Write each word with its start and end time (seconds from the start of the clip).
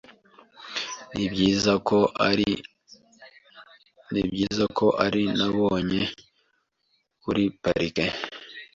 Nibyiza 4.11 4.63
ko 4.77 4.87
ari 5.05 5.23
nabonye 5.37 6.01
kuri 7.23 7.43
parike. 7.61 8.05